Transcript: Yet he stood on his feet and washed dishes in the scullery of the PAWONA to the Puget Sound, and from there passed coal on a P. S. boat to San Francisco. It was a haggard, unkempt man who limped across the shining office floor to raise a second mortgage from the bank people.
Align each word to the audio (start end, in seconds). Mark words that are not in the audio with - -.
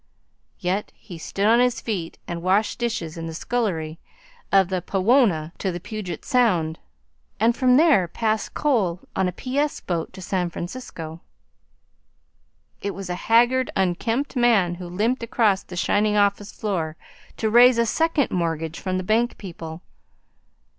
Yet 0.57 0.91
he 0.95 1.19
stood 1.19 1.45
on 1.45 1.59
his 1.59 1.79
feet 1.79 2.17
and 2.27 2.41
washed 2.41 2.79
dishes 2.79 3.17
in 3.19 3.27
the 3.27 3.35
scullery 3.35 3.99
of 4.51 4.69
the 4.69 4.81
PAWONA 4.81 5.51
to 5.59 5.71
the 5.71 5.79
Puget 5.79 6.25
Sound, 6.25 6.79
and 7.39 7.55
from 7.55 7.77
there 7.77 8.07
passed 8.07 8.55
coal 8.55 9.01
on 9.15 9.27
a 9.27 9.31
P. 9.31 9.59
S. 9.59 9.79
boat 9.79 10.11
to 10.13 10.19
San 10.23 10.49
Francisco. 10.49 11.21
It 12.81 12.95
was 12.95 13.11
a 13.11 13.29
haggard, 13.29 13.69
unkempt 13.75 14.35
man 14.35 14.73
who 14.81 14.87
limped 14.89 15.21
across 15.21 15.61
the 15.61 15.75
shining 15.75 16.17
office 16.17 16.51
floor 16.51 16.97
to 17.37 17.51
raise 17.51 17.77
a 17.77 17.85
second 17.85 18.31
mortgage 18.31 18.79
from 18.79 18.97
the 18.97 19.03
bank 19.03 19.37
people. 19.37 19.83